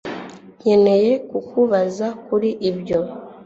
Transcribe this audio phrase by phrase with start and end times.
[0.59, 2.99] Nkeneye kukubaza kuri ibyo